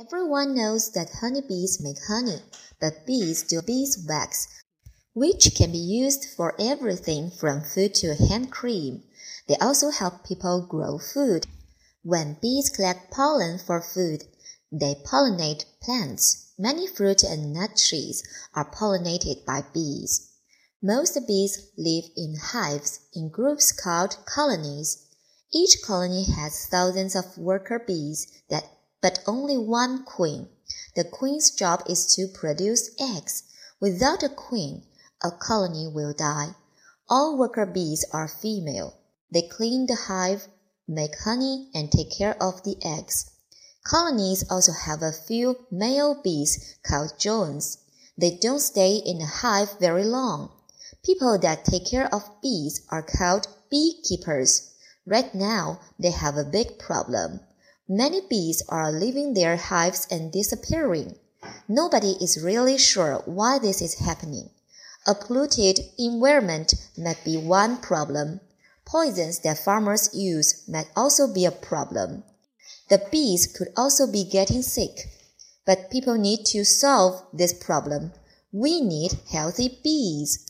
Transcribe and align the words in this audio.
Everyone 0.00 0.54
knows 0.54 0.92
that 0.92 1.10
honeybees 1.20 1.80
make 1.80 1.98
honey, 2.06 2.40
but 2.80 3.04
bees 3.04 3.42
do 3.42 3.60
beeswax, 3.60 4.46
which 5.12 5.56
can 5.56 5.72
be 5.72 5.78
used 5.78 6.24
for 6.24 6.54
everything 6.56 7.32
from 7.32 7.64
food 7.64 7.96
to 7.96 8.14
hand 8.14 8.52
cream. 8.52 9.02
They 9.48 9.56
also 9.56 9.90
help 9.90 10.24
people 10.24 10.64
grow 10.64 11.00
food. 11.00 11.48
When 12.04 12.38
bees 12.40 12.70
collect 12.70 13.10
pollen 13.10 13.58
for 13.58 13.80
food, 13.80 14.22
they 14.70 14.94
pollinate 15.04 15.64
plants. 15.82 16.52
Many 16.56 16.86
fruit 16.86 17.24
and 17.24 17.52
nut 17.52 17.76
trees 17.76 18.22
are 18.54 18.70
pollinated 18.70 19.44
by 19.44 19.64
bees. 19.74 20.30
Most 20.80 21.18
bees 21.26 21.72
live 21.76 22.04
in 22.16 22.36
hives 22.36 23.00
in 23.14 23.30
groups 23.30 23.72
called 23.72 24.16
colonies. 24.26 25.08
Each 25.52 25.82
colony 25.82 26.22
has 26.36 26.66
thousands 26.66 27.16
of 27.16 27.36
worker 27.36 27.80
bees 27.84 28.28
that 28.48 28.77
but 29.00 29.20
only 29.26 29.56
one 29.56 30.04
queen. 30.04 30.48
The 30.96 31.04
queen's 31.04 31.50
job 31.50 31.82
is 31.86 32.14
to 32.14 32.26
produce 32.28 32.90
eggs. 32.98 33.44
Without 33.80 34.22
a 34.22 34.28
queen, 34.28 34.84
a 35.22 35.30
colony 35.30 35.86
will 35.86 36.12
die. 36.12 36.56
All 37.08 37.38
worker 37.38 37.66
bees 37.66 38.04
are 38.12 38.28
female. 38.28 38.94
They 39.32 39.42
clean 39.42 39.86
the 39.86 39.94
hive, 39.94 40.48
make 40.86 41.18
honey, 41.20 41.70
and 41.74 41.90
take 41.90 42.10
care 42.10 42.40
of 42.42 42.62
the 42.64 42.76
eggs. 42.82 43.30
Colonies 43.84 44.44
also 44.50 44.72
have 44.72 45.02
a 45.02 45.12
few 45.12 45.64
male 45.70 46.20
bees 46.22 46.76
called 46.82 47.12
drones. 47.18 47.78
They 48.18 48.36
don't 48.36 48.60
stay 48.60 48.96
in 48.96 49.18
the 49.18 49.26
hive 49.26 49.78
very 49.78 50.04
long. 50.04 50.50
People 51.04 51.38
that 51.38 51.64
take 51.64 51.86
care 51.86 52.12
of 52.12 52.42
bees 52.42 52.82
are 52.90 53.02
called 53.02 53.46
beekeepers. 53.70 54.74
Right 55.06 55.34
now, 55.34 55.80
they 55.98 56.10
have 56.10 56.36
a 56.36 56.44
big 56.44 56.78
problem. 56.78 57.40
Many 57.88 58.20
bees 58.20 58.62
are 58.68 58.92
leaving 58.92 59.32
their 59.32 59.56
hives 59.56 60.06
and 60.10 60.30
disappearing. 60.30 61.16
Nobody 61.66 62.18
is 62.20 62.42
really 62.42 62.76
sure 62.76 63.22
why 63.24 63.58
this 63.58 63.80
is 63.80 64.00
happening. 64.00 64.50
A 65.06 65.14
polluted 65.14 65.80
environment 65.96 66.74
might 66.98 67.24
be 67.24 67.38
one 67.38 67.78
problem. 67.78 68.40
Poisons 68.84 69.38
that 69.38 69.64
farmers 69.64 70.10
use 70.12 70.68
might 70.68 70.90
also 70.94 71.32
be 71.32 71.46
a 71.46 71.50
problem. 71.50 72.24
The 72.90 73.06
bees 73.10 73.46
could 73.46 73.68
also 73.74 74.06
be 74.06 74.22
getting 74.22 74.60
sick. 74.60 75.08
But 75.64 75.90
people 75.90 76.18
need 76.18 76.44
to 76.46 76.64
solve 76.64 77.24
this 77.32 77.54
problem. 77.54 78.12
We 78.52 78.82
need 78.82 79.18
healthy 79.30 79.78
bees. 79.82 80.46